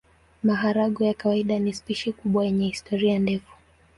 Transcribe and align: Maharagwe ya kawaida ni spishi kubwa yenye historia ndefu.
Maharagwe 0.43 1.07
ya 1.07 1.13
kawaida 1.13 1.59
ni 1.59 1.73
spishi 1.73 2.13
kubwa 2.13 2.45
yenye 2.45 2.67
historia 2.67 3.19
ndefu. 3.19 3.53